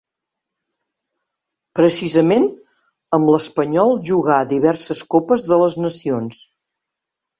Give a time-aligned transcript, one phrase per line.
[1.79, 2.47] Precisament,
[3.17, 6.41] amb l'Espanyol jugà diverses Copes de les Nacions.